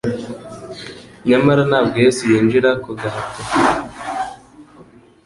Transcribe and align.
Nyamara 1.29 1.61
ntabwo 1.69 1.95
Yesu 2.05 2.21
yinjira 2.31 2.69
ku 2.83 2.89
gahato. 3.01 3.41